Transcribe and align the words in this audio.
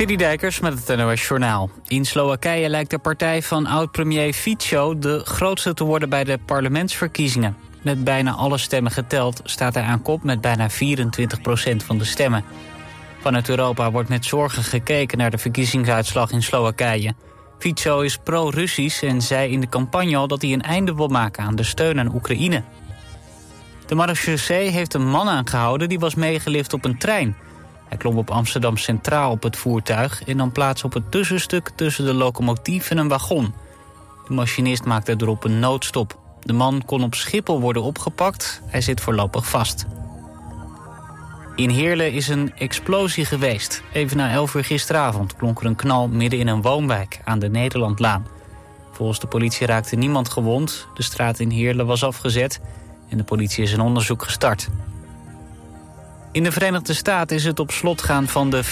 City 0.00 0.16
Dijkers 0.16 0.60
met 0.60 0.86
het 0.86 0.98
NOS 0.98 1.28
Journaal. 1.28 1.70
In 1.86 2.04
Slowakije 2.04 2.68
lijkt 2.68 2.90
de 2.90 2.98
partij 2.98 3.42
van 3.42 3.66
oud-premier 3.66 4.32
Fico 4.32 4.98
de 4.98 5.20
grootste 5.24 5.74
te 5.74 5.84
worden 5.84 6.08
bij 6.08 6.24
de 6.24 6.38
parlementsverkiezingen. 6.46 7.56
Met 7.82 8.04
bijna 8.04 8.32
alle 8.32 8.58
stemmen 8.58 8.92
geteld 8.92 9.40
staat 9.44 9.74
hij 9.74 9.82
aan 9.82 10.02
kop 10.02 10.22
met 10.22 10.40
bijna 10.40 10.70
24% 10.70 10.74
van 11.76 11.98
de 11.98 12.04
stemmen. 12.04 12.44
Vanuit 13.20 13.48
Europa 13.48 13.90
wordt 13.90 14.08
met 14.08 14.24
zorgen 14.24 14.62
gekeken 14.62 15.18
naar 15.18 15.30
de 15.30 15.38
verkiezingsuitslag 15.38 16.30
in 16.30 16.42
Slowakije. 16.42 17.14
Fico 17.58 18.00
is 18.00 18.16
pro-Russisch 18.16 19.02
en 19.02 19.22
zei 19.22 19.52
in 19.52 19.60
de 19.60 19.68
campagne 19.68 20.16
al 20.16 20.28
dat 20.28 20.42
hij 20.42 20.52
een 20.52 20.62
einde 20.62 20.94
wil 20.94 21.08
maken 21.08 21.44
aan 21.44 21.56
de 21.56 21.62
steun 21.62 21.98
aan 21.98 22.14
Oekraïne. 22.14 22.62
De 23.86 23.94
marechaussee 23.94 24.68
heeft 24.68 24.94
een 24.94 25.08
man 25.08 25.28
aangehouden 25.28 25.88
die 25.88 25.98
was 25.98 26.14
meegelift 26.14 26.72
op 26.72 26.84
een 26.84 26.98
trein. 26.98 27.36
Hij 27.90 27.98
klom 27.98 28.18
op 28.18 28.30
Amsterdam 28.30 28.76
Centraal 28.76 29.30
op 29.30 29.42
het 29.42 29.56
voertuig... 29.56 30.24
en 30.24 30.36
dan 30.36 30.52
plaats 30.52 30.84
op 30.84 30.92
het 30.92 31.10
tussenstuk 31.10 31.70
tussen 31.74 32.04
de 32.04 32.14
locomotief 32.14 32.90
en 32.90 32.98
een 32.98 33.08
wagon. 33.08 33.54
De 34.28 34.34
machinist 34.34 34.84
maakte 34.84 35.14
erop 35.18 35.44
een 35.44 35.58
noodstop. 35.58 36.18
De 36.40 36.52
man 36.52 36.82
kon 36.86 37.02
op 37.02 37.14
Schiphol 37.14 37.60
worden 37.60 37.82
opgepakt. 37.82 38.62
Hij 38.66 38.80
zit 38.80 39.00
voorlopig 39.00 39.48
vast. 39.48 39.86
In 41.56 41.70
Heerlen 41.70 42.12
is 42.12 42.28
een 42.28 42.52
explosie 42.56 43.24
geweest. 43.24 43.82
Even 43.92 44.16
na 44.16 44.30
11 44.30 44.54
uur 44.54 44.64
gisteravond 44.64 45.36
klonk 45.36 45.60
er 45.60 45.66
een 45.66 45.76
knal 45.76 46.08
midden 46.08 46.38
in 46.38 46.48
een 46.48 46.62
woonwijk 46.62 47.20
aan 47.24 47.38
de 47.38 47.48
Nederlandlaan. 47.48 48.26
Volgens 48.92 49.20
de 49.20 49.26
politie 49.26 49.66
raakte 49.66 49.96
niemand 49.96 50.28
gewond. 50.28 50.86
De 50.94 51.02
straat 51.02 51.38
in 51.38 51.50
Heerlen 51.50 51.86
was 51.86 52.04
afgezet 52.04 52.60
en 53.08 53.16
de 53.16 53.24
politie 53.24 53.62
is 53.62 53.72
een 53.72 53.80
onderzoek 53.80 54.22
gestart. 54.22 54.68
In 56.32 56.42
de 56.42 56.52
Verenigde 56.52 56.94
Staten 56.94 57.36
is 57.36 57.44
het 57.44 57.58
op 57.58 57.70
slot 57.70 58.02
gaan 58.02 58.28
van 58.28 58.50
de 58.50 58.64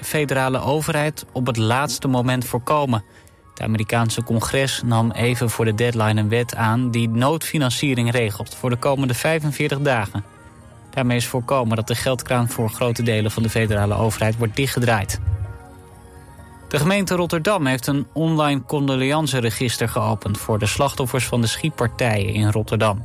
federale 0.00 0.60
overheid 0.60 1.24
op 1.32 1.46
het 1.46 1.56
laatste 1.56 2.08
moment 2.08 2.44
voorkomen. 2.44 3.04
Het 3.50 3.62
Amerikaanse 3.62 4.22
congres 4.22 4.82
nam 4.84 5.10
even 5.10 5.50
voor 5.50 5.64
de 5.64 5.74
deadline 5.74 6.20
een 6.20 6.28
wet 6.28 6.54
aan 6.54 6.90
die 6.90 7.08
noodfinanciering 7.08 8.10
regelt 8.10 8.54
voor 8.54 8.70
de 8.70 8.76
komende 8.76 9.14
45 9.14 9.80
dagen. 9.80 10.24
Daarmee 10.90 11.16
is 11.16 11.26
voorkomen 11.26 11.76
dat 11.76 11.86
de 11.86 11.94
geldkraan 11.94 12.48
voor 12.48 12.70
grote 12.70 13.02
delen 13.02 13.30
van 13.30 13.42
de 13.42 13.50
federale 13.50 13.94
overheid 13.94 14.36
wordt 14.36 14.56
dichtgedraaid. 14.56 15.20
De 16.68 16.78
gemeente 16.78 17.14
Rotterdam 17.14 17.66
heeft 17.66 17.86
een 17.86 18.06
online 18.12 18.62
condoleanceregister 18.66 19.88
geopend... 19.88 20.38
voor 20.38 20.58
de 20.58 20.66
slachtoffers 20.66 21.24
van 21.26 21.40
de 21.40 21.46
schietpartijen 21.46 22.34
in 22.34 22.50
Rotterdam. 22.50 23.04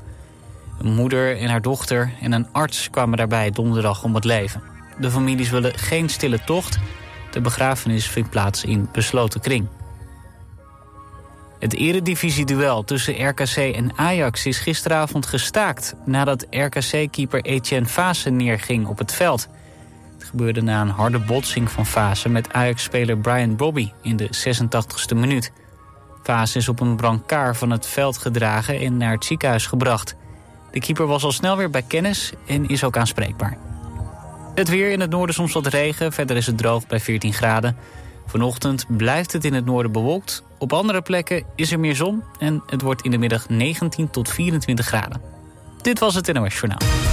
Een 0.80 0.94
moeder 0.94 1.38
en 1.38 1.50
haar 1.50 1.62
dochter 1.62 2.14
en 2.22 2.32
een 2.32 2.48
arts 2.52 2.90
kwamen 2.90 3.18
daarbij 3.18 3.52
donderdag 3.52 4.04
om 4.04 4.16
het 4.16 4.24
leven. 4.24 4.62
De 5.00 5.12
families 5.12 5.50
willen 5.50 5.78
geen 5.78 6.10
stille 6.10 6.44
tocht. 6.44 6.80
De 7.32 7.42
begrafenis 7.42 8.08
vindt 8.08 8.30
plaats 8.30 8.64
in 8.64 8.90
besloten 8.92 9.42
kring. 9.42 9.68
Het 11.60 11.76
eredivisie-duel 11.76 12.84
tussen 12.84 13.28
RKC 13.28 13.56
en 13.56 13.92
Ajax 13.96 14.46
is 14.46 14.60
gisteravond 14.60 15.26
gestaakt... 15.26 15.96
nadat 16.06 16.48
RKC-keeper 16.50 17.42
Etienne 17.42 17.88
Fase 17.88 18.30
neerging 18.30 18.88
op 18.88 18.98
het 18.98 19.14
veld. 19.14 19.48
Het 20.14 20.24
gebeurde 20.24 20.62
na 20.62 20.82
een 20.82 20.90
harde 20.90 21.20
botsing 21.20 21.72
van 21.72 21.86
Fase 21.86 22.30
met 22.30 22.54
Ajax-speler 22.54 23.18
Brian 23.18 23.56
Bobby 23.56 23.92
in 24.02 24.18
de 24.18 24.30
86e 24.48 25.16
minuut. 25.16 25.52
Fase 26.24 26.58
is 26.58 26.70
op 26.70 26.80
een 26.80 26.96
brancard 26.96 27.58
van 27.58 27.70
het 27.70 27.86
veld 27.86 28.18
gedragen 28.18 28.80
en 28.80 28.98
naar 28.98 29.12
het 29.12 29.26
ziekenhuis 29.26 29.66
gebracht. 29.66 30.16
De 30.74 30.80
keeper 30.80 31.08
was 31.08 31.24
al 31.24 31.32
snel 31.32 31.58
weer 31.58 31.70
bij 31.70 31.82
kennis 31.82 32.34
en 32.48 32.68
is 32.68 32.84
ook 32.84 32.98
aanspreekbaar. 32.98 33.58
Het 34.56 34.70
weer 34.70 34.92
in 34.92 35.00
het 35.00 35.10
noorden 35.10 35.36
soms 35.36 35.54
wat 35.54 35.68
regen, 35.68 36.14
verder 36.14 36.36
is 36.36 36.46
het 36.46 36.58
droog 36.58 36.88
bij 36.88 37.00
14 37.00 37.34
graden. 37.34 37.78
Vanochtend 38.26 38.86
blijft 38.98 39.34
het 39.34 39.46
in 39.46 39.54
het 39.54 39.66
noorden 39.66 39.92
bewolkt. 39.92 40.44
Op 40.58 40.74
andere 40.74 41.02
plekken 41.02 41.46
is 41.56 41.72
er 41.72 41.80
meer 41.80 41.96
zon 41.96 42.24
en 42.40 42.64
het 42.66 42.82
wordt 42.82 43.02
in 43.02 43.12
de 43.12 43.18
middag 43.18 43.50
19 43.50 44.10
tot 44.10 44.30
24 44.30 44.86
graden. 44.86 45.22
Dit 45.82 46.00
was 46.00 46.16
het 46.16 46.34
NOS 46.34 46.60
Journaal. 46.60 47.13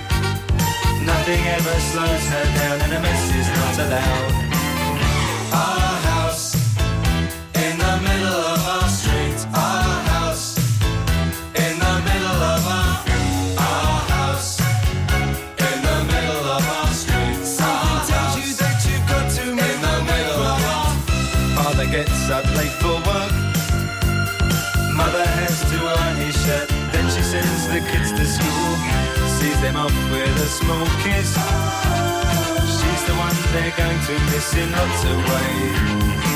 Nothing 1.05 1.41
ever 1.47 1.79
slows 1.79 2.25
her 2.29 2.45
down 2.59 2.81
and 2.81 2.93
a 2.93 2.99
mess 3.01 3.33
is 3.33 3.47
not 3.57 3.77
allowed. 3.85 4.31
Our 5.51 5.95
house 6.09 6.55
in 7.55 7.77
the 7.77 7.95
middle 8.05 8.41
of 8.53 8.61
our 8.67 8.87
street. 8.87 9.39
Our 9.53 10.01
house 10.13 10.57
in 11.55 11.73
the 11.79 11.95
middle 12.05 12.41
of 12.53 12.61
our 12.77 12.93
our 13.57 13.99
house 14.13 14.59
in 15.57 15.77
the 15.89 15.97
middle 16.13 16.45
of 16.57 16.63
our 16.77 16.93
street. 16.93 17.37
Something 17.45 18.01
tells 18.11 18.35
you 18.37 18.53
that 18.61 18.77
you've 18.85 19.07
got 19.09 19.25
to 19.37 19.45
in 19.49 19.77
the 19.87 19.97
middle 20.05 20.41
of 20.53 20.59
our 20.75 20.93
Father 21.57 21.87
gets 21.87 22.29
up 22.29 22.45
late 22.55 22.75
for 22.81 22.97
work. 23.09 23.33
Mother 24.93 25.25
has 25.25 25.57
to 25.71 25.77
iron 25.81 26.17
his 26.17 26.35
shirt. 26.45 26.69
Then 26.93 27.09
she 27.09 27.23
sends 27.23 27.67
the 27.73 27.79
kids 27.89 28.11
to 28.11 28.25
school. 28.25 29.00
Sees 29.41 29.59
them 29.59 29.75
off 29.75 29.91
with 30.11 30.37
a 30.37 30.45
small 30.45 30.85
kiss. 31.01 31.33
She's 32.77 33.03
the 33.07 33.15
one 33.17 33.35
they're 33.53 33.73
going 33.75 33.99
to 33.99 34.13
miss 34.29 34.53
in 34.53 34.71
lots 34.71 35.03
of 35.03 35.17
ways. 35.17 36.30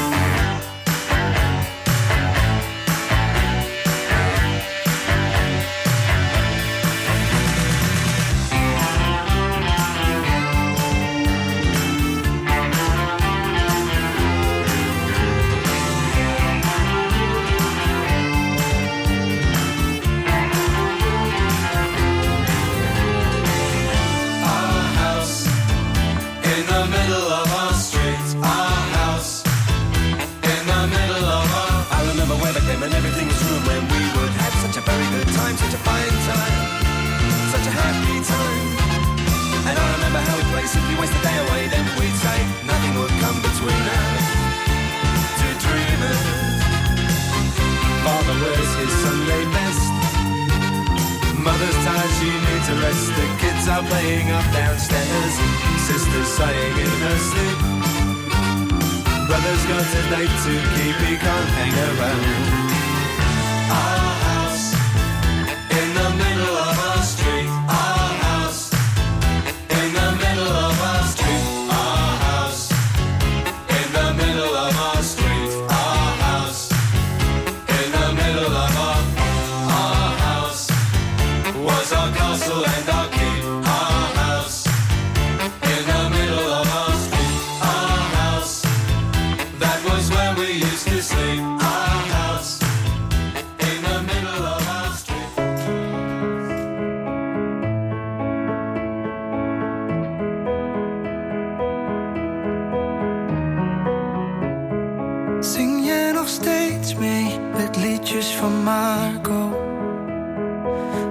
Met 107.57 107.75
liedjes 107.78 108.36
van 108.36 108.63
Marco 108.63 109.63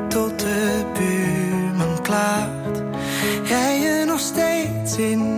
tot 0.08 0.38
de 0.38 0.84
buurman 0.98 2.02
klaart. 2.02 2.82
Jij 3.44 3.80
je 3.80 4.04
nog 4.06 4.20
steeds 4.20 4.96
in 4.96 5.33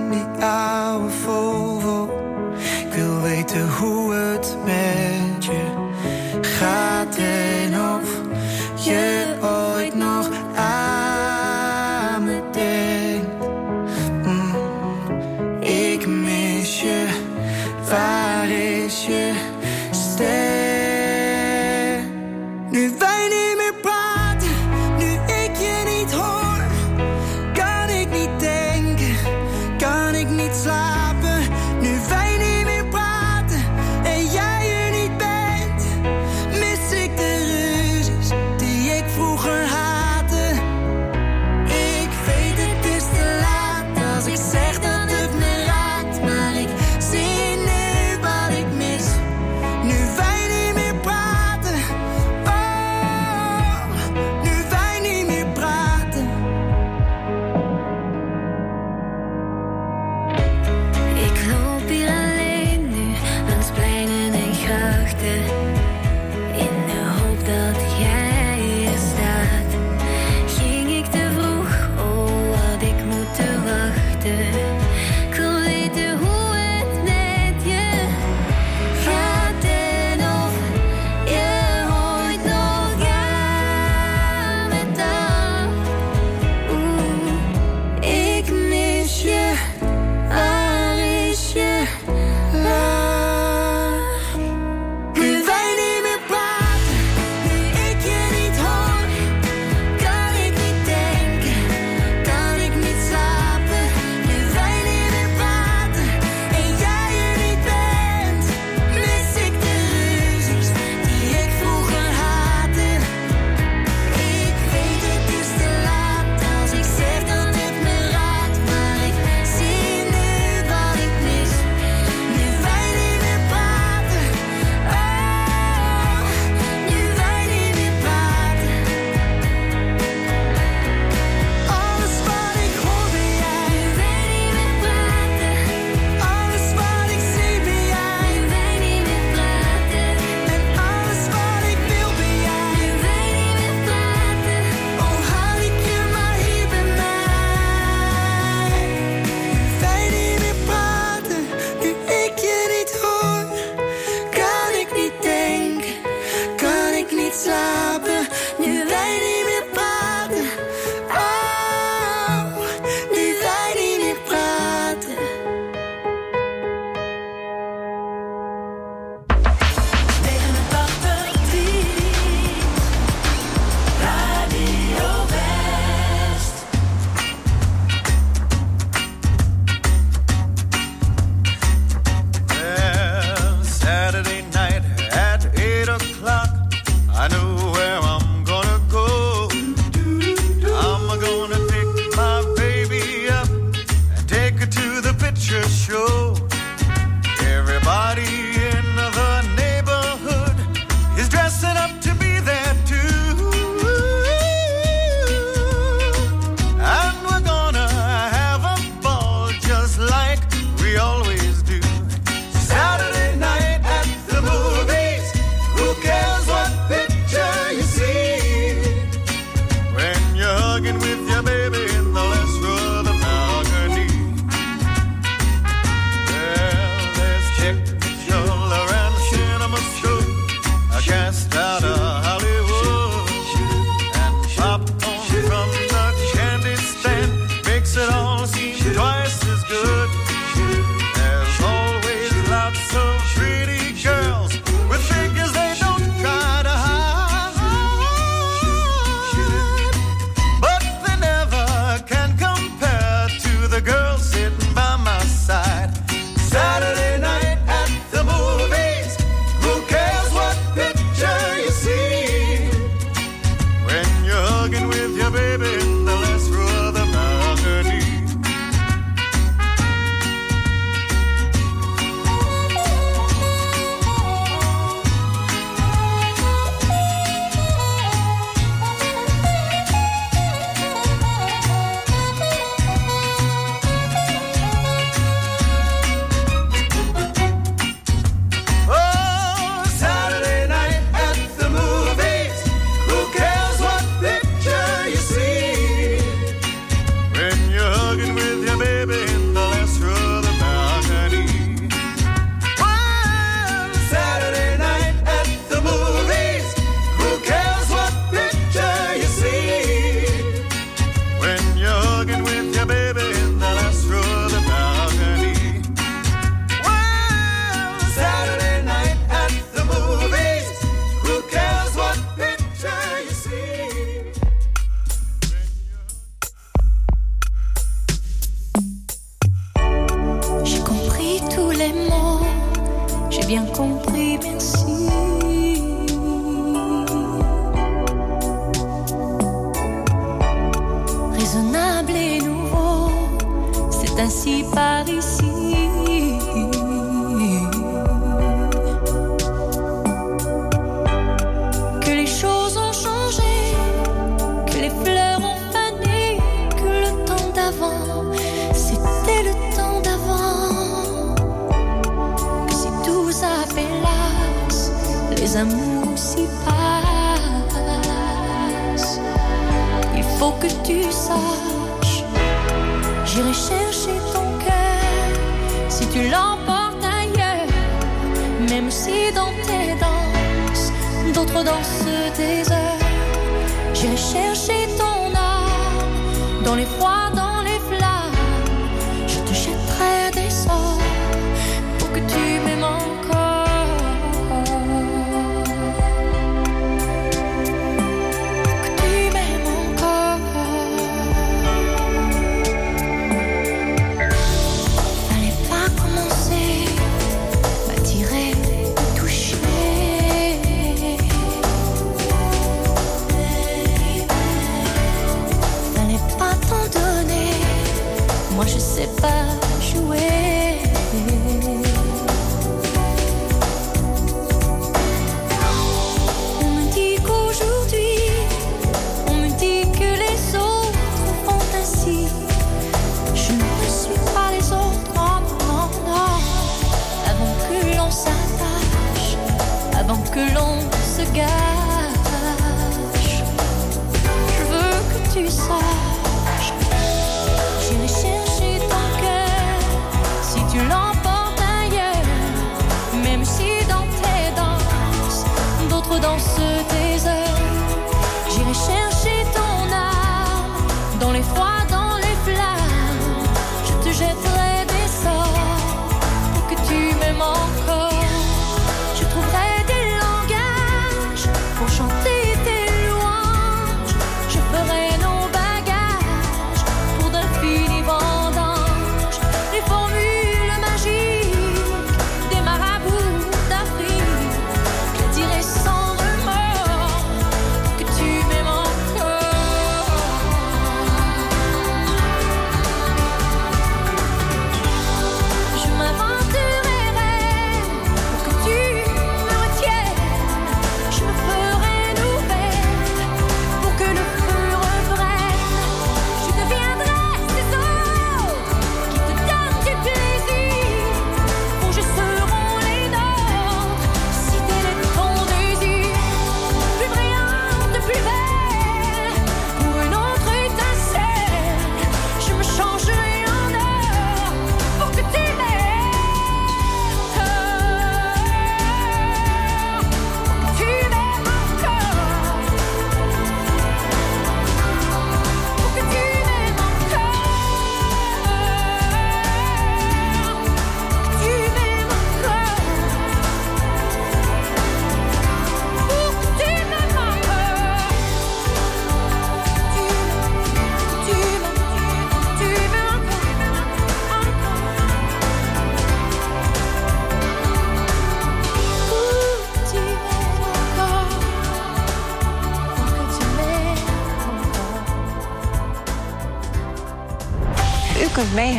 All. 210.98 211.25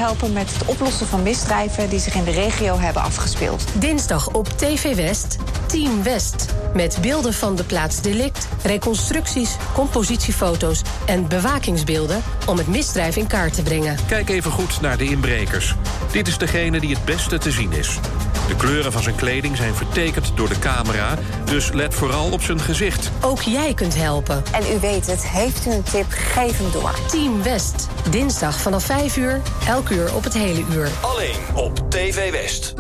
Meehelpen 0.08 0.34
met 0.34 0.54
het 0.54 0.66
oplossen 0.66 1.08
van 1.08 1.24
misdrijven 1.24 1.90
die 1.90 2.00
zich 2.00 2.16
in 2.16 2.24
de 2.24 2.32
regio 2.32 2.80
hebben 2.80 3.02
afgespeeld. 3.02 3.64
Dinsdag 3.74 4.30
op 4.30 4.48
TV 4.48 4.96
West, 4.96 5.38
Team 5.66 6.04
West. 6.04 6.46
Met 6.74 6.98
beelden 7.02 7.34
van 7.34 7.56
de 7.56 7.64
plaats 7.64 8.02
delict, 8.02 8.48
reconstructies, 8.64 9.56
compositiefoto's 9.74 10.82
en 11.06 11.28
bewakingsbeelden 11.28 12.22
om 12.46 12.58
het 12.58 12.68
misdrijf 12.68 13.16
in 13.16 13.28
kaart 13.28 13.54
te 13.54 13.62
brengen. 13.62 13.98
Kijk 14.08 14.30
even 14.30 14.52
goed 14.52 14.82
naar 14.82 14.98
de 14.98 15.06
inbrekers. 15.06 15.76
Dit 16.12 16.28
is 16.28 16.38
degene 16.38 16.80
die 16.80 16.94
het 16.94 17.06
beste 17.06 17.38
te 17.38 17.52
zien 17.52 17.74
is. 17.74 18.00
De 18.48 18.56
kleuren 18.56 18.92
van 18.92 19.04
zijn 19.04 19.16
kleding 19.16 19.58
zijn 19.58 19.76
vertekend 19.76 20.32
door 20.36 20.50
de 20.50 20.60
camera, 20.60 21.18
dus 21.46 21.72
let 21.72 21.94
vooral 21.94 22.32
op 22.32 22.42
zijn 22.42 22.60
gezicht. 22.60 23.12
Ook 23.22 23.42
jij 23.42 23.74
kunt 23.74 23.96
helpen. 23.96 24.44
En 24.52 24.64
u 24.76 24.80
weet 24.80 25.08
het, 25.08 25.28
heeft 25.28 25.66
u 25.66 25.72
een 25.72 25.84
tip, 25.84 26.06
geef 26.10 26.58
hem 26.58 26.72
door. 26.72 26.96
Team 27.08 27.44
West, 27.44 27.88
dinsdag 28.10 28.62
vanaf 28.62 28.84
5 28.84 29.18
uur, 29.18 29.42
elk 29.68 29.90
uur 29.90 30.16
op 30.16 30.24
het 30.24 30.34
hele 30.34 30.64
uur. 30.74 30.90
Alleen 31.02 31.36
op 31.54 31.90
TV 31.90 32.32
West. 32.32 32.74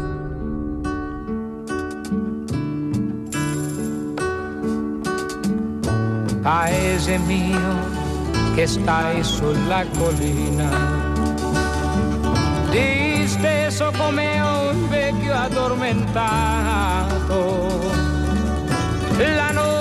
Paese 6.41 7.17
mio 7.25 7.75
che 8.55 8.67
stai 8.67 9.23
sulla 9.23 9.83
collina, 9.97 10.69
disteso 12.69 13.91
come 13.97 14.41
un 14.41 14.89
vecchio 14.89 15.33
addormentato. 15.33 17.65
La 19.17 19.51
noia, 19.51 19.76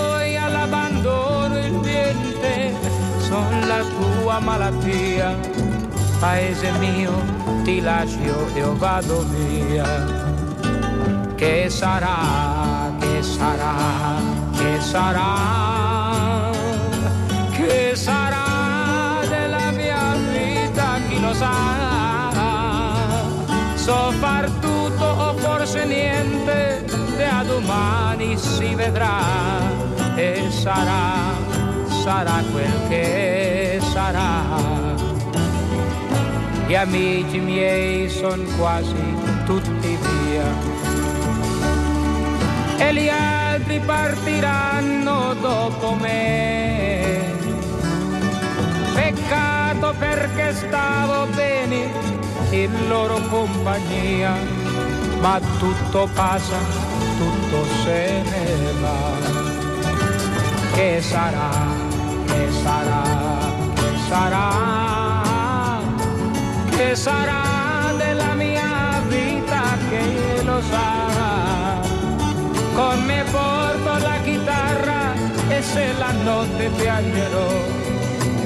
della 3.77 3.85
tua 3.85 4.39
malattia. 4.41 5.37
Paese 6.19 6.71
mio, 6.79 7.13
ti 7.63 7.81
lascio 7.81 8.19
io, 8.21 8.49
io 8.55 8.77
vado 8.77 9.25
via. 9.29 10.25
Che 11.35 11.69
sarà, 11.69 12.91
che 12.99 13.23
sarà, 13.23 13.75
che 14.57 14.81
sarà, 14.81 16.51
che 17.51 17.93
sarà 17.95 19.21
della 19.29 19.71
mia 19.73 20.15
vita, 20.33 20.99
chi 21.09 21.21
lo 21.21 21.35
sa? 21.35 21.75
So 23.75 24.11
far 24.19 24.51
tutto 24.61 25.05
o 25.05 25.35
forse 25.35 25.85
niente, 25.85 26.85
da 27.19 27.45
domani 27.47 28.39
si 28.39 28.75
vedrà 28.75 29.21
e 30.17 30.47
sarà 30.51 31.36
sarà 32.07 32.41
quel 32.53 32.89
che 32.89 33.81
sarà. 33.93 34.45
Gli 36.69 36.75
amici 36.77 37.39
miei 37.41 38.09
sono 38.09 38.45
quasi 38.57 38.95
tutti 39.45 39.99
via 40.07 40.47
e 42.79 42.95
gli 42.95 43.09
altri 43.09 43.81
partiranno 43.81 45.35
dopo 45.41 45.95
me. 45.95 47.25
Peccato 48.95 49.93
perché 49.99 50.55
stavo 50.55 51.27
bene 51.35 51.91
in 52.51 52.87
loro 52.87 53.19
compagnia, 53.29 54.33
ma 55.21 55.41
tutto 55.59 56.09
passa, 56.15 56.59
tutto 57.19 57.65
se 57.83 58.23
ne 58.31 58.73
va. 58.81 59.45
Che 60.73 61.01
sarà? 61.03 61.76
será? 62.67 63.03
¿Qué 63.79 63.91
será? 64.09 64.49
¿Qué 66.77 66.97
será 66.97 67.43
de 68.03 68.15
la 68.15 68.35
mia 68.35 69.03
vita 69.11 69.63
que 69.91 70.43
lo 70.49 70.59
sa? 70.71 70.87
Con 72.77 73.07
me 73.07 73.23
porto 73.35 73.91
la 74.09 74.17
chitarra 74.25 75.03
e 75.57 75.63
se 75.63 75.87
la 76.03 76.13
notte 76.27 76.65
piangerò 76.79 77.51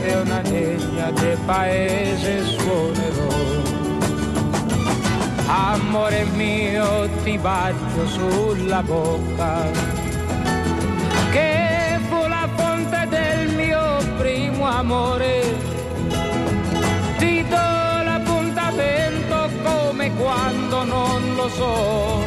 de 0.02 0.12
una 0.22 0.40
legna 0.42 1.10
del 1.20 1.38
paese 1.46 2.32
suonerò. 2.56 3.32
Amore 5.48 6.24
mio 6.36 7.08
ti 7.24 7.36
bacio 7.38 8.06
sulla 8.06 8.82
bocca 8.82 9.99
amore. 14.80 15.42
Ti 17.18 17.44
do 17.48 17.68
l'appuntamento 18.08 19.50
come 19.62 20.10
quando 20.16 20.84
non 20.84 21.34
lo 21.36 21.48
so, 21.48 22.24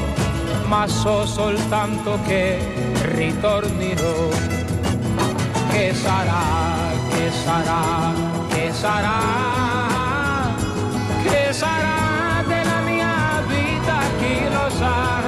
ma 0.66 0.88
so 0.88 1.10
oh 1.10 1.26
soltanto 1.26 2.20
che 2.28 2.60
ritornerò. 3.16 4.30
Che 5.72 5.94
sarà, 5.96 6.46
che 7.10 7.32
sarà, 7.44 8.14
che 8.50 8.72
sarà, 8.72 9.20
che 11.24 11.44
sarà 11.52 12.44
della 12.46 12.80
mia 12.86 13.42
vita, 13.48 13.98
chi 14.20 14.36
lo 14.52 14.70
sa. 14.78 15.23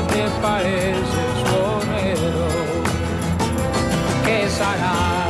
te 0.00 0.28
pareces 0.40 1.36
con 1.50 1.94
él. 1.94 2.18
¿Qué 4.24 4.48
será? 4.48 5.21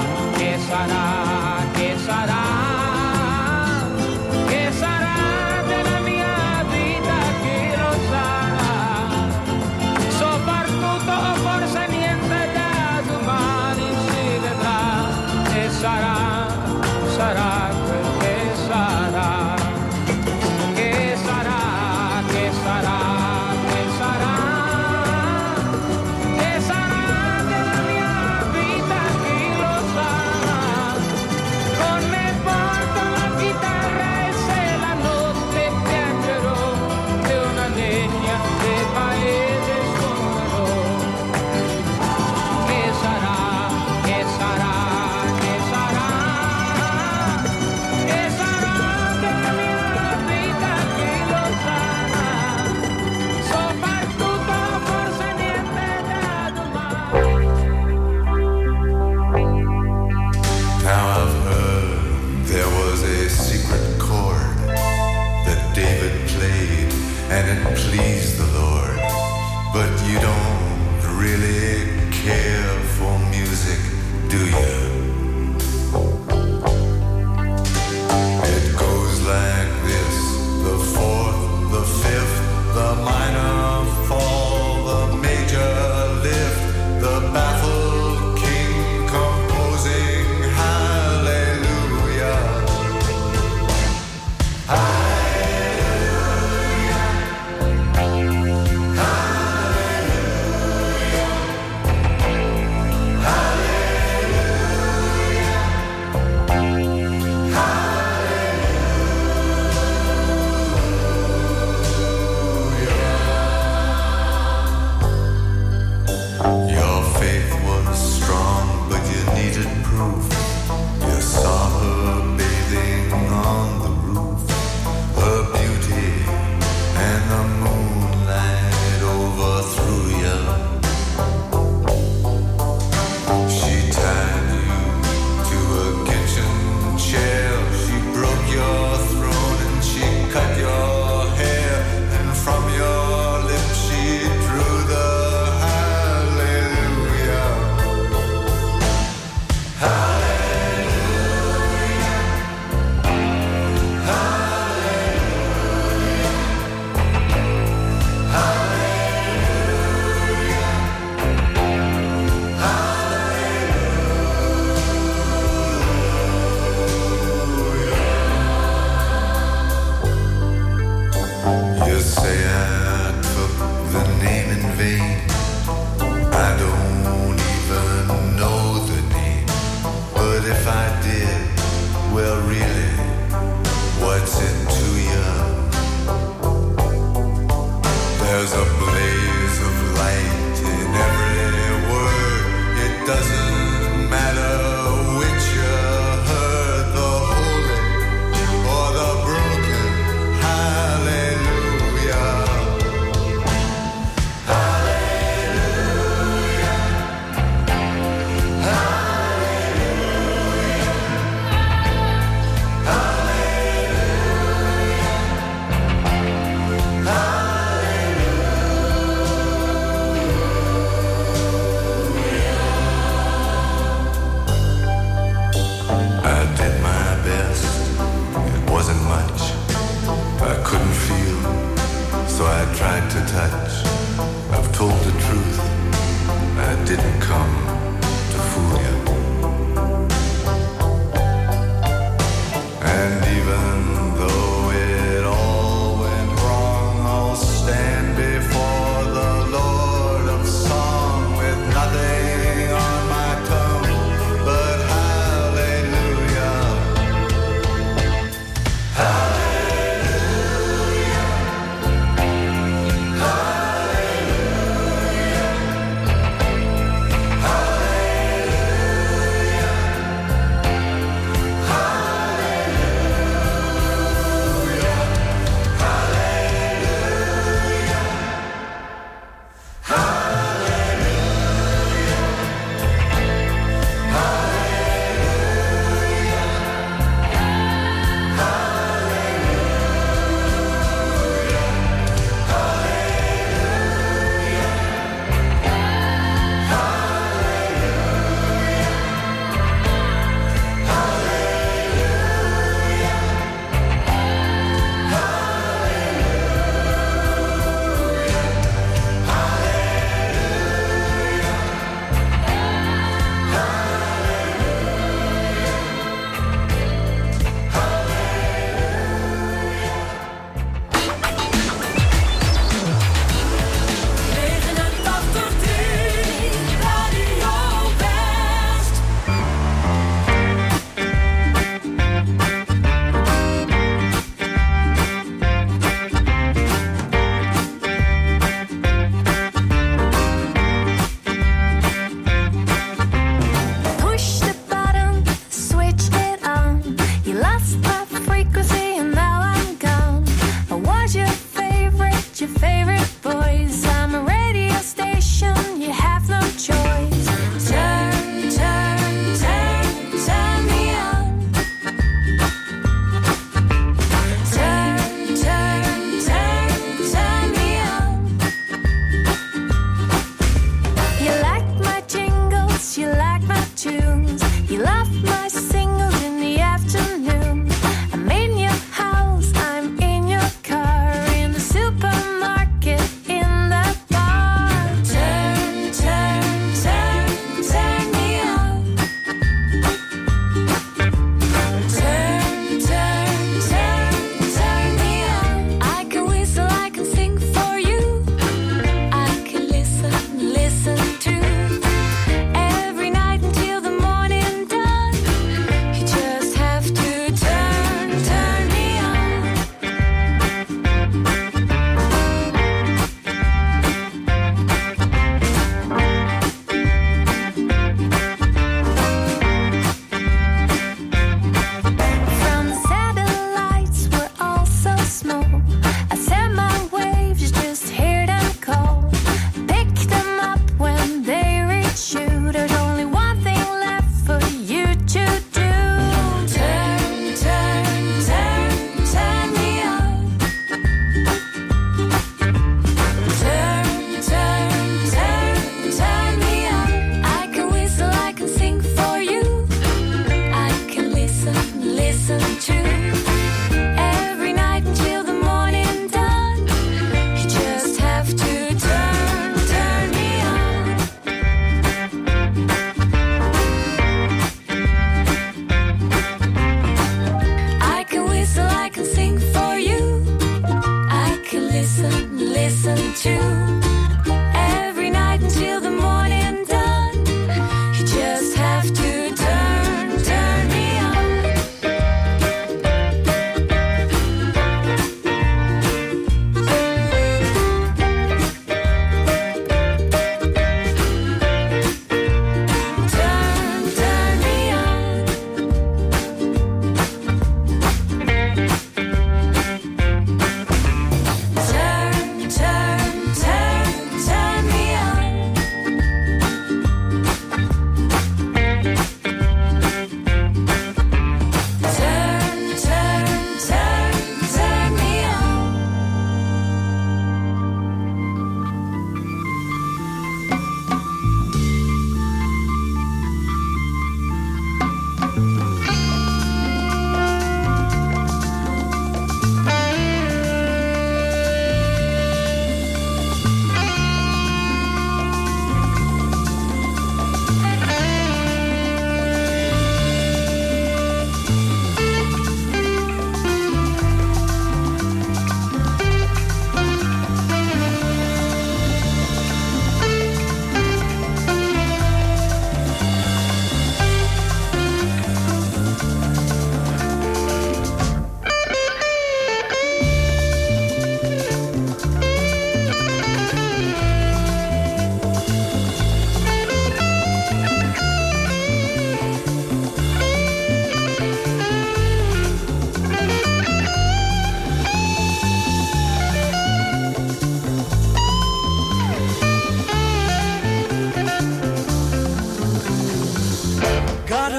listen, 471.83 472.39
listen 472.39 473.13
to 473.15 473.52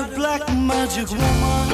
a 0.04 0.08
black 0.16 0.42
magic 0.54 1.10
woman. 1.10 1.68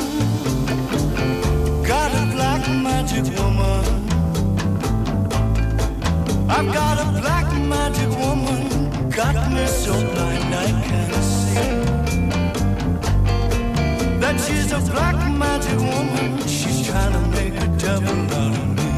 Got 1.83 2.11
a 2.11 2.25
black 2.35 2.67
magic 2.69 3.25
woman. 3.37 3.85
I've 6.49 6.73
got 6.73 6.97
a 6.99 7.19
black 7.21 7.47
magic 7.73 8.09
woman. 8.19 9.09
Got 9.09 9.51
me 9.51 9.65
so 9.65 9.93
blind 9.93 10.53
I 10.53 10.67
can't 10.87 11.23
see. 11.31 11.71
That 14.19 14.35
she's 14.45 14.71
a 14.73 14.79
black 14.91 15.17
magic 15.43 15.79
woman. 15.79 16.39
She's 16.47 16.85
trying 16.87 17.13
to 17.13 17.21
make 17.37 17.55
a 17.55 17.67
devil 17.77 18.19
out 18.41 18.55
of 18.61 18.67
me. 18.77 18.91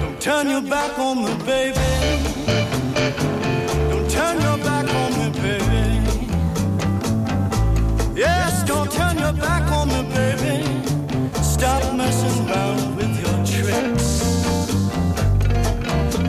Don't 0.00 0.20
turn 0.20 0.48
your 0.48 0.62
back 0.62 0.98
on 0.98 1.16
me, 1.24 1.34
baby. 1.44 1.88
turn 8.90 9.18
your 9.18 9.32
back 9.32 9.70
on 9.72 9.88
me, 9.88 10.02
baby. 10.14 10.64
Stop 11.42 11.94
messing 11.94 12.48
around 12.48 12.96
with 12.96 13.12
your 13.22 13.36
tricks. 13.44 14.06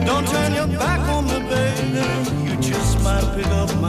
Don't 0.04 0.26
turn 0.28 0.54
your 0.54 0.66
back 0.78 1.00
on 1.08 1.24
me, 1.26 1.38
baby. 1.48 2.06
You 2.44 2.56
just 2.60 3.02
might 3.02 3.24
pick 3.34 3.46
up 3.46 3.79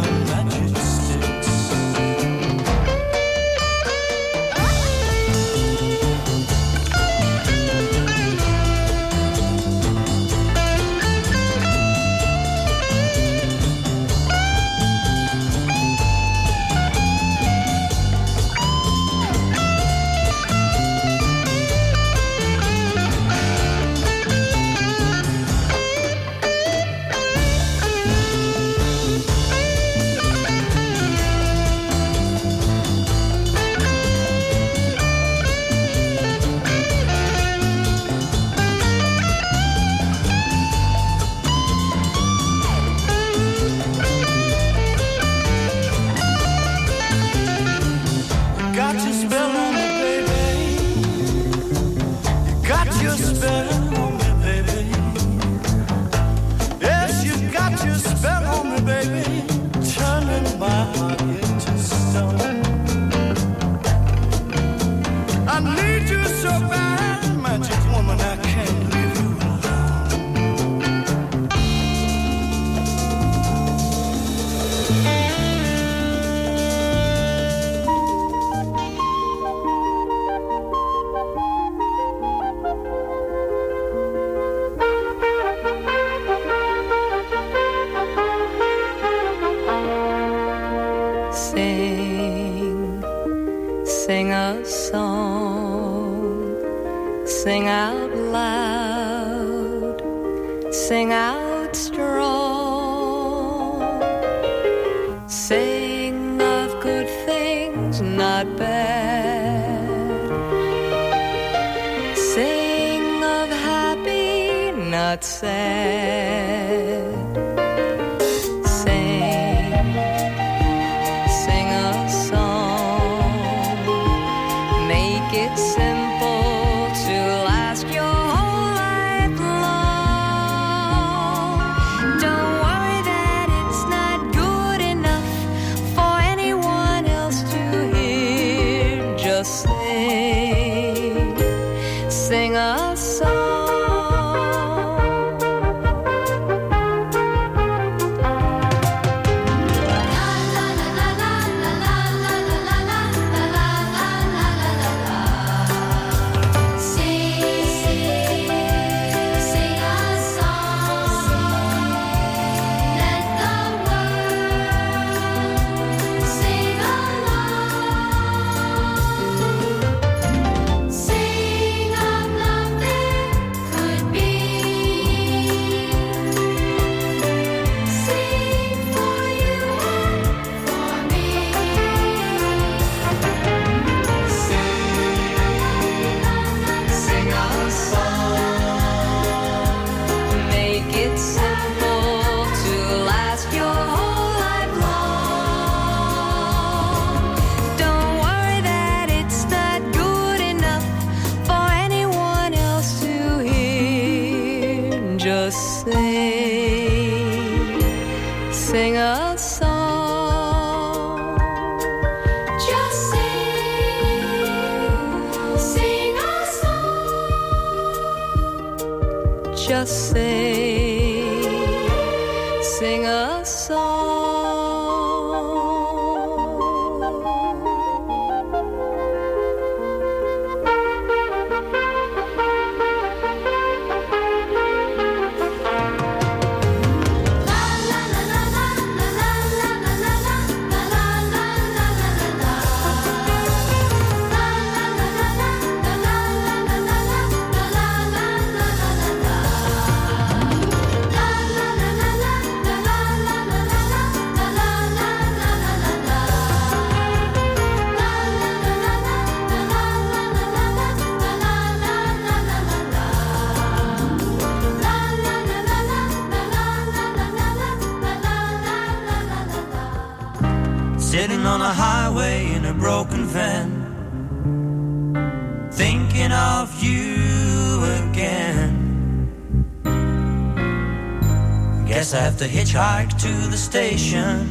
hitchhike 282.71 283.17
to 283.19 283.49
the 283.49 283.57
station. 283.57 284.47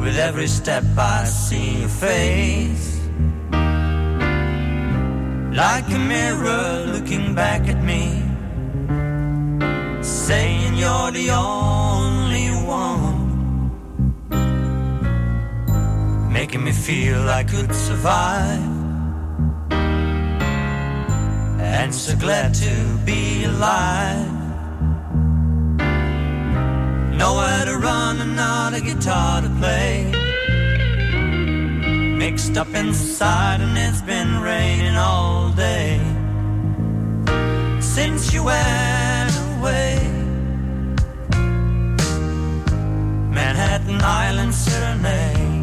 With 0.00 0.18
every 0.18 0.46
step 0.46 0.84
I 0.98 1.24
see 1.24 1.80
your 1.80 1.88
face. 1.88 3.00
Like 5.56 5.88
a 5.88 5.98
mirror 5.98 6.84
looking 6.92 7.34
back 7.34 7.68
at 7.68 7.82
me. 7.82 8.22
Saying 10.02 10.74
you're 10.76 11.10
the 11.10 11.30
only 11.30 12.48
one. 12.66 13.24
Making 16.32 16.64
me 16.64 16.72
feel 16.72 17.28
I 17.28 17.44
could 17.44 17.74
survive. 17.74 18.74
And 21.58 21.94
so 21.94 22.14
glad 22.16 22.52
to 22.54 22.98
be 23.06 23.44
alive. 23.44 24.35
Nowhere 27.16 27.64
to 27.64 27.78
run 27.78 28.20
and 28.20 28.36
not 28.36 28.74
a 28.74 28.80
guitar 28.80 29.40
to 29.40 29.48
play. 29.58 30.12
Mixed 32.18 32.56
up 32.58 32.74
inside, 32.74 33.60
and 33.60 33.76
it's 33.78 34.02
been 34.02 34.40
raining 34.40 34.96
all 34.96 35.50
day. 35.50 35.98
Since 37.80 38.34
you 38.34 38.44
went 38.44 39.32
away, 39.56 39.96
Manhattan 43.30 44.00
Island 44.02 44.54
Serenade. 44.54 45.55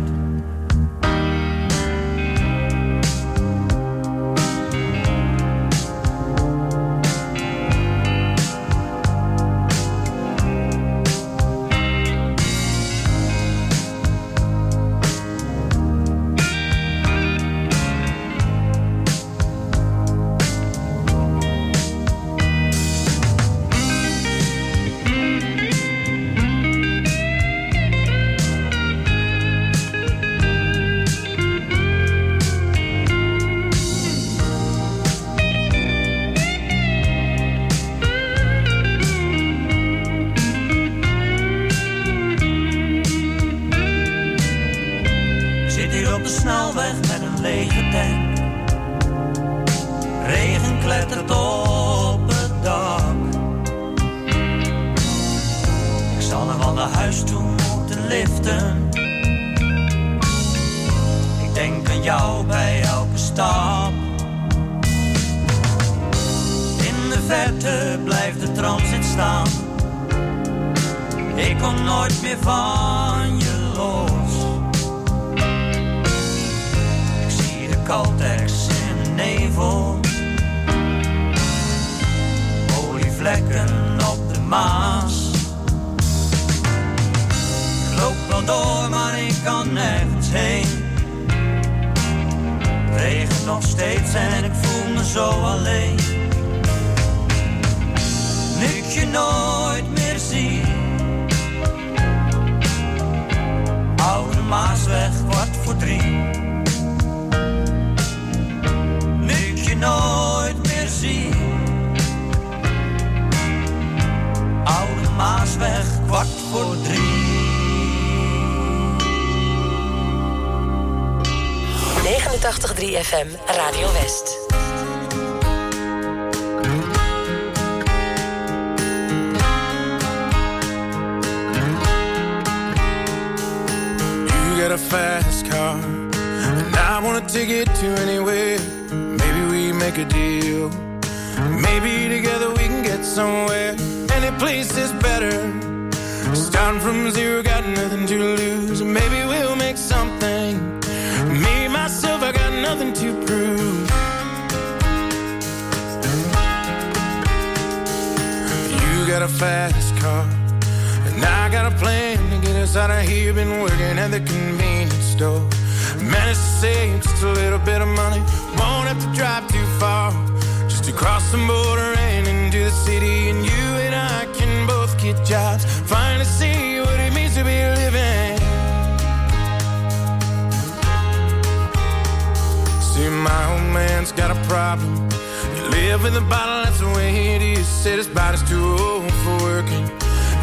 Bottle, 186.43 186.63
that's 186.65 186.79
the 186.79 186.89
way 186.97 187.35
it 187.35 187.41
is. 187.41 187.67
Said 187.67 187.97
his 187.97 188.07
body's 188.07 188.43
too 188.49 188.63
old 188.79 189.11
for 189.23 189.35
working. 189.49 189.85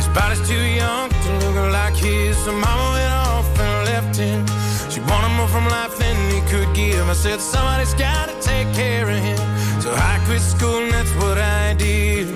His 0.01 0.09
body's 0.19 0.43
too 0.49 0.65
young 0.81 1.11
to 1.11 1.31
look 1.43 1.57
like 1.73 1.95
his. 1.95 2.37
So 2.45 2.53
mama 2.53 2.87
went 2.97 3.13
off 3.13 3.49
and 3.59 3.77
left 3.91 4.17
him. 4.17 4.41
She 4.93 5.01
wanted 5.01 5.33
more 5.37 5.49
from 5.49 5.67
life 5.69 5.97
than 5.99 6.17
he 6.33 6.41
could 6.53 6.71
give. 6.75 7.09
I 7.09 7.13
said, 7.13 7.41
somebody's 7.41 7.95
gotta 7.95 8.35
take 8.41 8.69
care 8.75 9.09
of 9.09 9.21
him. 9.29 9.41
So 9.83 9.91
I 9.93 10.15
quit 10.27 10.41
school 10.41 10.81
and 10.85 10.93
that's 10.93 11.15
what 11.23 11.39
I 11.39 11.75
did. 11.75 12.29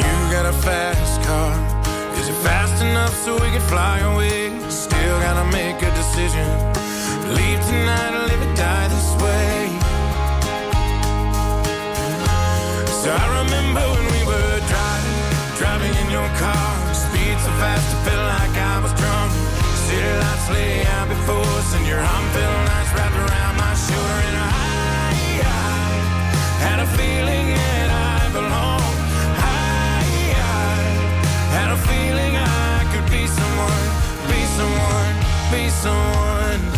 You 0.00 0.12
got 0.34 0.46
a 0.54 0.56
fast 0.66 1.16
car. 1.26 1.52
Is 2.18 2.28
it 2.28 2.38
fast 2.48 2.82
enough 2.82 3.14
so 3.24 3.34
we 3.34 3.48
can 3.54 3.64
fly 3.72 3.98
away? 4.12 4.50
Still 4.68 5.16
gotta 5.20 5.46
make 5.58 5.78
a 5.82 5.90
decision. 6.00 6.48
Leave 7.36 7.60
tonight 7.66 8.14
or 8.18 8.26
live 8.26 8.47
So 13.08 13.14
I 13.14 13.40
remember 13.40 13.80
when 13.80 14.04
we 14.12 14.22
were 14.28 14.60
driving, 14.68 15.20
driving 15.56 15.94
in 15.96 16.08
your 16.12 16.28
car. 16.36 16.68
Speed 16.92 17.40
so 17.40 17.48
fast, 17.56 17.88
it 17.88 18.00
felt 18.04 18.20
like 18.36 18.52
I 18.52 18.84
was 18.84 18.92
drunk. 19.00 19.32
City 19.88 20.12
lights 20.20 20.48
lay 20.52 20.84
out 20.92 21.08
before 21.08 21.48
us, 21.56 21.72
and 21.72 21.86
your 21.88 22.04
arm 22.04 22.26
felt 22.36 22.52
nice 22.68 22.90
wrapped 22.92 23.16
around 23.16 23.54
my 23.56 23.72
shoulder. 23.80 24.18
And 24.28 24.36
I, 24.36 24.52
I 25.40 25.88
had 26.68 26.78
a 26.84 26.88
feeling 27.00 27.46
that 27.56 27.88
I 27.96 28.28
belonged. 28.28 29.00
I, 29.40 30.04
I 30.36 30.76
had 31.56 31.70
a 31.72 31.80
feeling 31.88 32.36
I 32.36 32.92
could 32.92 33.08
be 33.08 33.24
someone, 33.24 33.88
be 34.28 34.40
someone, 34.52 35.16
be 35.48 35.62
someone. 35.72 36.77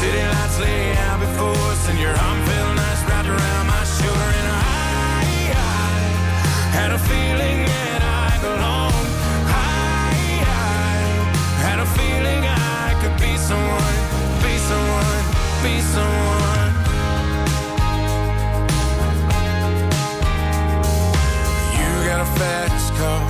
City 0.00 0.20
lights 0.20 0.58
lay 0.60 0.92
out 1.08 1.18
before 1.20 1.56
us, 1.72 1.88
and 1.88 1.98
your 1.98 2.12
arm 2.12 2.38
felt 2.44 2.76
nice 2.76 3.02
wrapped 3.08 3.28
around 3.28 3.66
my 3.66 3.82
shoulder. 3.96 4.30
And 4.40 4.48
I, 4.48 5.56
I 5.56 5.98
had 6.76 6.90
a 6.92 7.00
feeling 7.10 7.64
that 7.64 8.02
I 8.04 8.36
belonged. 8.44 9.08
I, 9.48 10.12
I 10.44 11.64
had 11.64 11.78
a 11.80 11.88
feeling 11.96 12.44
I 12.44 12.92
could 13.00 13.16
be 13.16 13.32
someone, 13.40 13.96
be 14.44 14.54
someone, 14.68 15.24
be 15.64 15.80
someone. 15.80 16.72
You 21.72 21.88
got 22.04 22.20
a 22.20 22.28
fast 22.36 22.92
car. 23.00 23.22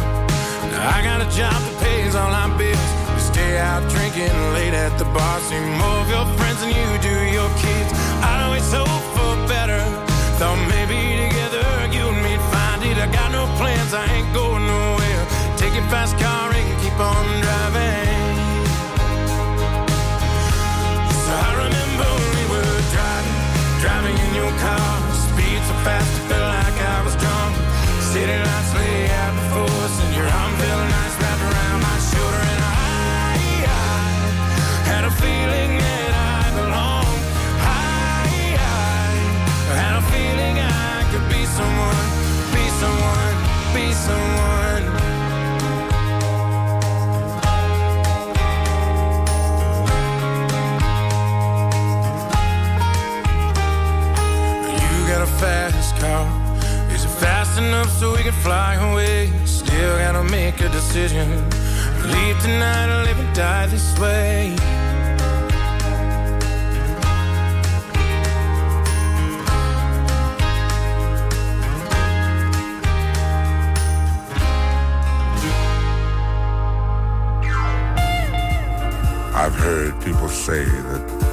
I 0.94 0.98
got 1.02 1.22
a 1.22 1.28
job 1.30 1.54
that 1.54 1.76
pays 1.80 2.14
all 2.16 2.32
our 2.34 2.50
bills. 2.58 2.90
We 3.14 3.20
stay 3.22 3.58
out 3.58 3.88
drinking 3.88 4.34
late 4.52 4.74
at 4.74 4.98
the 4.98 5.06
bar. 5.14 5.40
See 5.46 5.60
more 5.78 5.98
of 6.02 6.08
your 6.10 6.25
you 6.68 6.98
do 6.98 7.16
your 7.30 7.48
kids. 7.56 7.92
I 8.22 8.44
always 8.44 8.72
hope 8.72 8.88
for 8.88 8.95
enough 57.86 57.98
so 57.98 58.12
we 58.12 58.22
can 58.22 58.32
fly 58.32 58.74
away? 58.74 59.32
Still 59.44 59.98
gotta 59.98 60.24
make 60.24 60.60
a 60.60 60.68
decision. 60.68 61.28
Leave 62.02 62.38
tonight 62.40 62.88
or 62.88 63.04
live 63.04 63.18
and 63.18 63.34
die 63.34 63.66
this 63.66 63.98
way. 63.98 64.56
I've 79.34 79.54
heard 79.54 80.00
people 80.02 80.28
say 80.28 80.64
that 80.64 81.25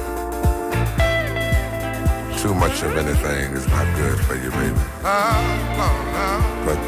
too 2.44 2.54
much 2.54 2.82
of 2.82 2.94
anything 2.98 3.56
is 3.56 3.66
not 3.68 3.86
good 3.96 4.20
for 4.26 4.34
you, 4.34 4.50
baby. 4.50 4.74
But 5.02 6.78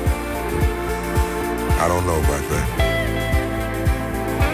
I 1.81 1.89
don't 1.89 2.05
know 2.07 2.19
about 2.19 2.45
that. 2.53 2.69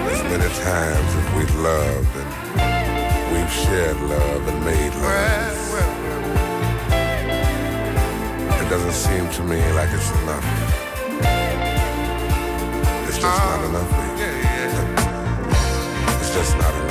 There's 0.06 0.22
many 0.30 0.48
times 0.62 1.14
that 1.16 1.26
we've 1.36 1.56
loved 1.56 2.14
and 2.22 2.30
we've 3.32 3.52
shared 3.52 4.00
love 4.02 4.46
and 4.46 4.64
made 4.64 4.94
love. 4.94 5.58
It 8.62 8.68
doesn't 8.70 8.92
seem 8.92 9.28
to 9.38 9.42
me 9.42 9.58
like 9.72 9.90
it's 9.90 10.10
enough. 10.22 10.46
It's 13.08 13.18
just 13.18 13.42
not 13.50 13.64
enough, 13.64 13.90
baby. 13.90 14.30
It's 16.20 16.32
just 16.32 16.56
not 16.58 16.70
enough. 16.70 16.81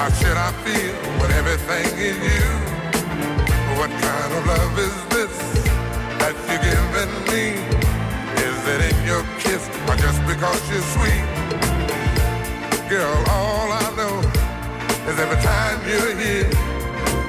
How 0.00 0.08
should 0.12 0.34
I 0.34 0.50
feel 0.64 0.94
when 1.20 1.30
everything 1.32 1.84
is 1.98 2.16
you? 2.16 2.48
What 3.76 3.90
kind 3.90 4.32
of 4.32 4.46
love 4.46 4.78
is 4.78 4.96
this 5.12 5.36
that 6.20 6.32
you're 6.48 6.64
giving 6.64 7.12
me? 7.28 7.60
Is 8.48 8.58
it 8.72 8.80
in 8.88 8.96
your 9.04 9.22
kiss 9.44 9.60
or 9.90 9.96
just 9.96 10.20
because 10.24 10.62
you're 10.72 10.88
sweet? 10.96 11.26
Girl, 12.88 13.12
all 13.28 13.68
I 13.76 13.92
know 13.94 14.16
is 15.10 15.18
every 15.20 15.40
time 15.44 15.78
you're 15.86 16.16
here, 16.16 16.48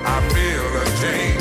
I 0.07 0.17
feel 0.31 0.65
a 0.79 0.85
change. 1.03 1.40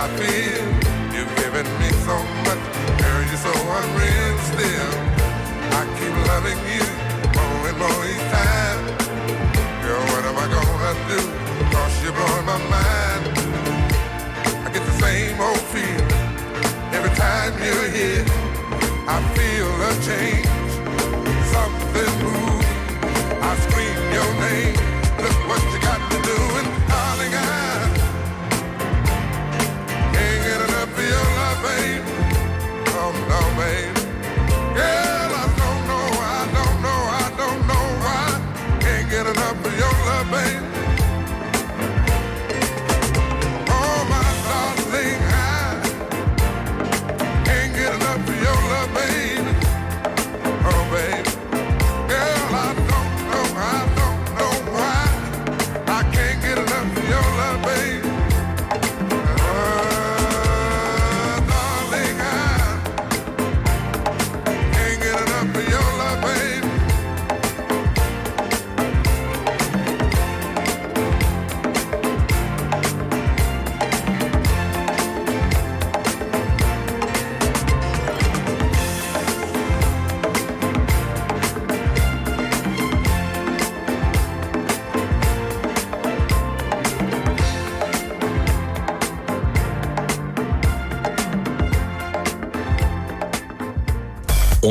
cabelo. 0.00 0.79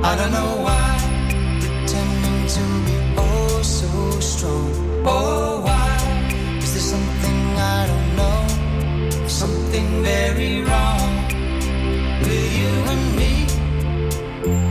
I 0.00 0.16
don't 0.16 0.32
know 0.32 0.62
why, 0.62 0.98
pretending 1.60 2.46
to 2.46 2.62
be 2.86 2.96
oh 3.16 3.62
so 3.62 4.20
strong. 4.20 4.72
Oh, 5.04 5.60
why 5.64 5.96
is 6.62 6.72
there 6.74 6.88
something 6.94 7.38
I 7.58 7.86
don't 7.90 8.16
know? 8.16 9.28
Something 9.28 10.02
very 10.02 10.62
wrong 10.62 11.26
with 12.22 12.50
you 12.60 12.74
and 12.92 13.04
me, 13.18 13.32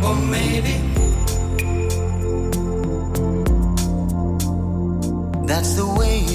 or 0.07 0.15
maybe 0.15 0.75
that's 5.45 5.73
the 5.75 5.85
way. 5.99 6.26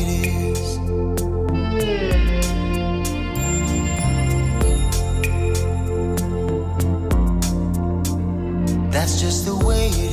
the 9.45 9.57
way 9.57 9.89
it 9.89 10.12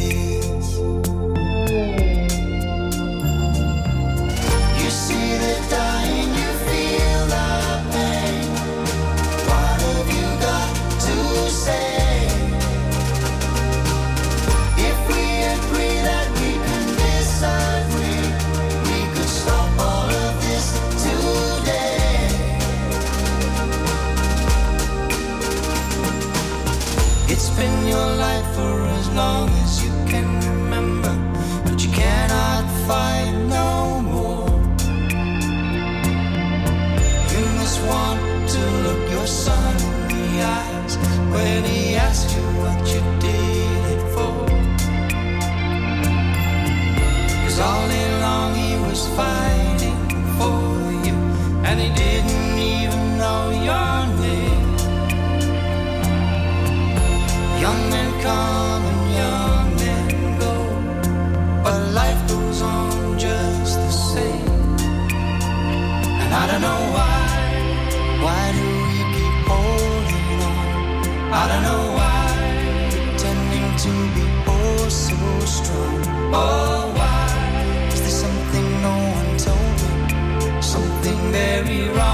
very 81.64 81.90
right. 81.90 82.09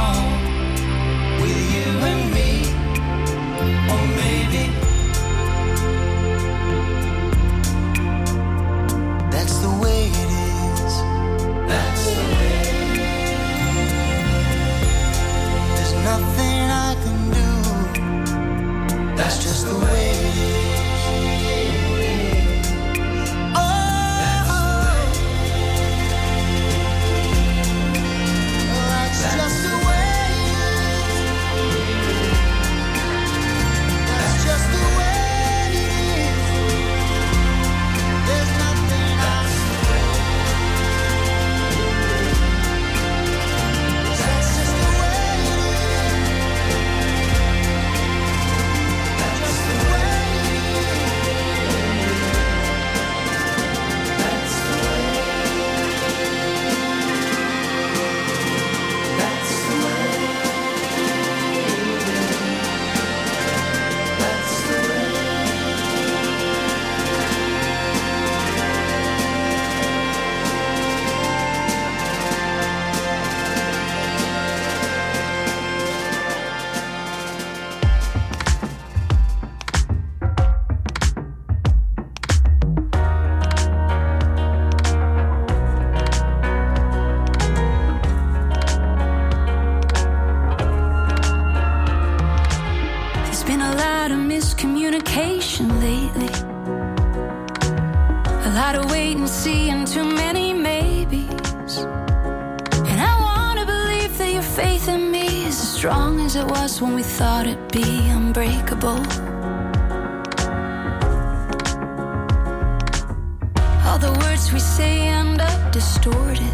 they 114.77 115.07
end 115.07 115.41
up 115.41 115.71
distorted. 115.71 116.51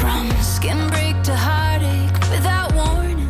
From 0.00 0.30
skin 0.40 0.88
break 0.90 1.20
to 1.24 1.34
heartache 1.34 2.14
without 2.30 2.72
warning. 2.74 3.28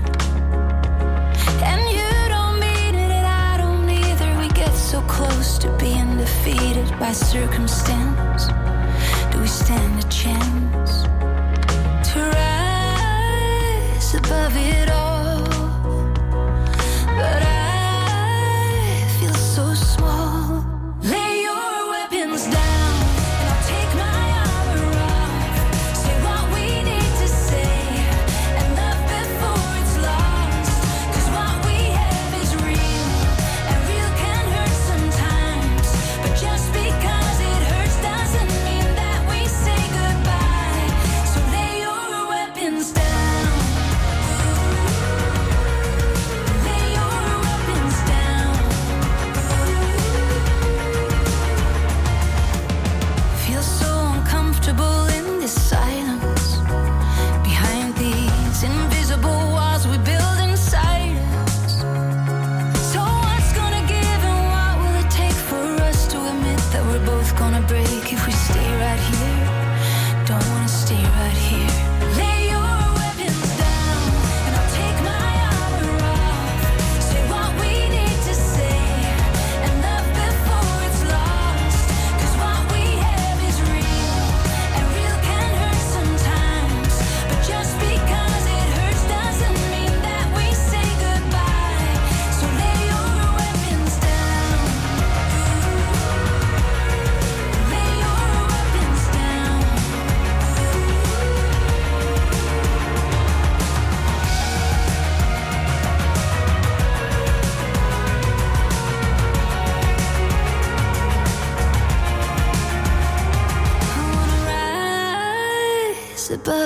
And 1.71 1.83
you 1.97 2.11
don't 2.29 2.59
mean 2.61 2.95
it, 2.95 3.11
and 3.19 3.27
I 3.27 3.57
don't 3.57 3.89
either. 3.89 4.39
We 4.39 4.49
get 4.49 4.75
so 4.75 5.01
close 5.03 5.59
to 5.59 5.69
being 5.79 6.19
defeated 6.19 6.89
by 6.99 7.13
circumstance. 7.13 8.08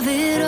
of 0.03 0.09
it 0.09 0.42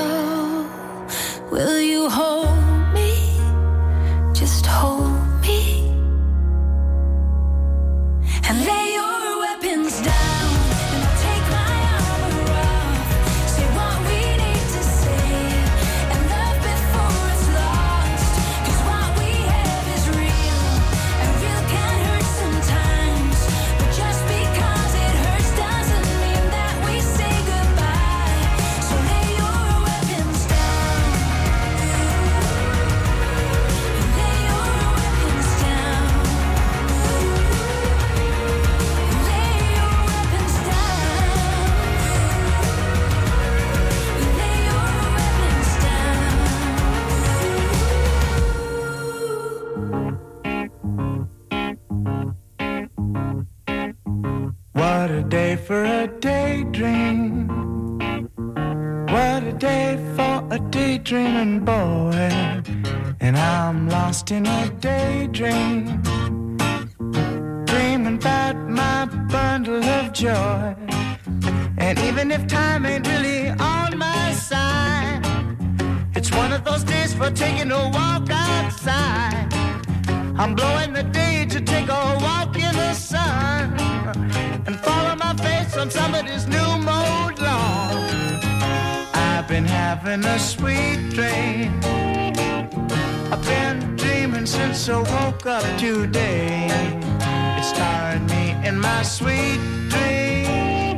in 98.74 98.80
my 98.80 99.02
sweet 99.02 99.60
dream. 99.92 100.96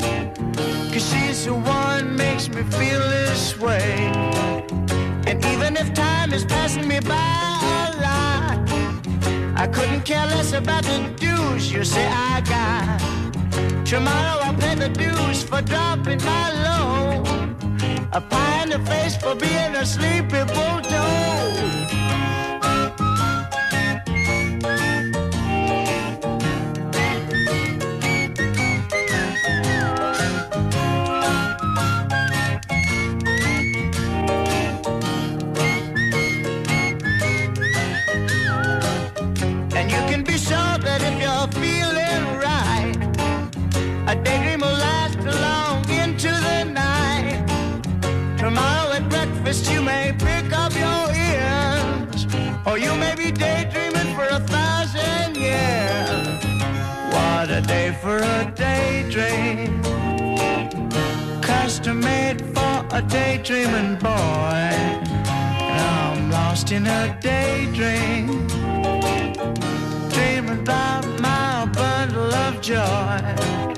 Cause 0.92 1.04
she's 1.10 1.44
the 1.44 1.54
one 1.54 2.16
makes 2.16 2.48
me 2.48 2.62
feel 2.78 3.02
this 3.16 3.58
way. 3.58 3.90
And 5.28 5.44
even 5.52 5.76
if 5.76 5.92
time 5.92 6.32
is 6.32 6.44
passing 6.44 6.88
me 6.88 7.00
by 7.00 7.32
a 7.82 7.88
lot, 8.06 8.56
I 9.62 9.66
couldn't 9.74 10.02
care 10.10 10.26
less 10.26 10.52
about 10.52 10.84
the 10.84 10.98
dues 11.24 11.72
you 11.72 11.84
say 11.84 12.06
I 12.08 12.40
got. 12.54 13.00
Tomorrow 13.84 14.36
I'll 14.46 14.58
pay 14.64 14.74
the 14.74 14.90
dues 15.04 15.42
for 15.42 15.60
dropping 15.62 16.20
my 16.32 16.46
loan. 16.66 17.56
A 18.12 18.20
pie 18.20 18.62
in 18.62 18.70
the 18.70 18.80
face 18.90 19.16
for 19.16 19.34
being 19.34 19.72
a 19.82 19.84
sleepy 19.84 20.42
bulldog. 20.54 21.86
Custom 61.42 62.00
made 62.00 62.40
for 62.54 62.84
a 62.90 63.02
daydreaming 63.02 63.96
boy. 63.96 64.70
I'm 65.70 66.30
lost 66.30 66.72
in 66.72 66.86
a 66.86 67.16
daydream. 67.20 68.46
Dreaming 70.10 70.60
about 70.60 71.04
my 71.20 71.66
bundle 71.72 72.34
of 72.34 72.60
joy. 72.60 73.75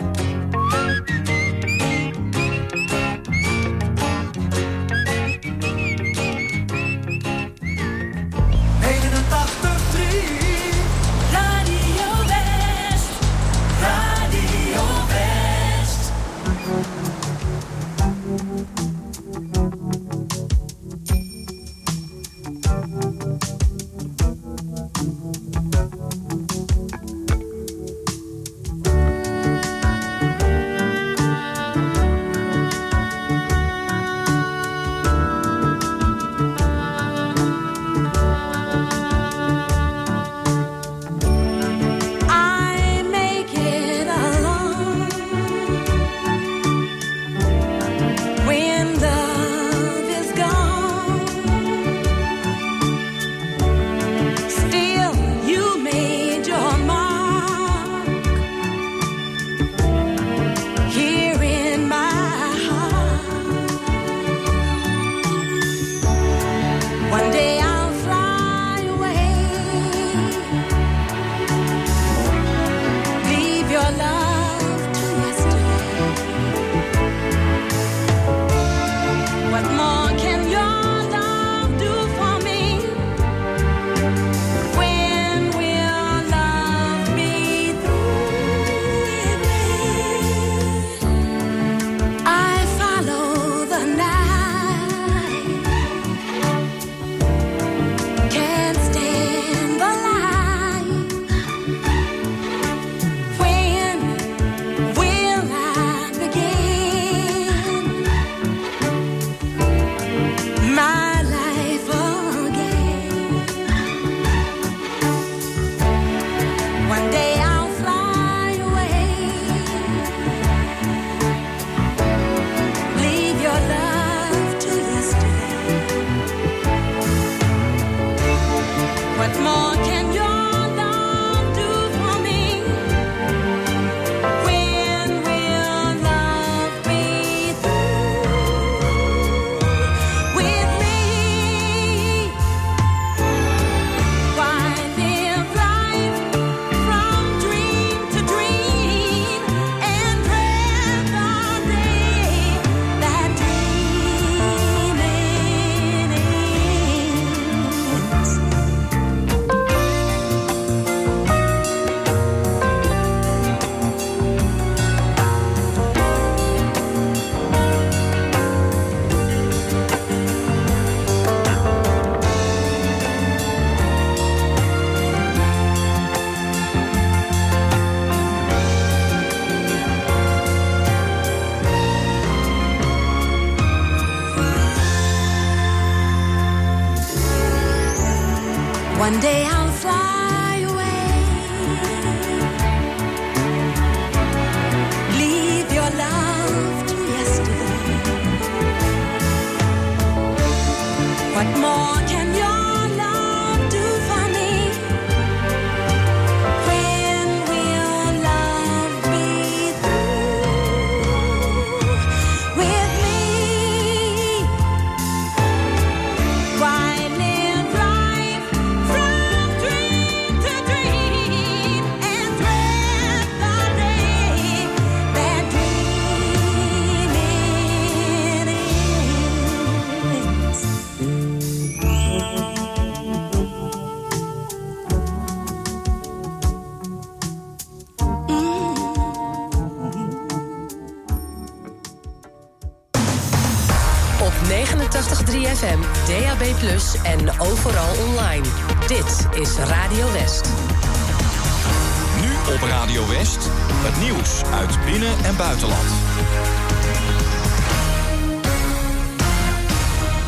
es 249.43 249.68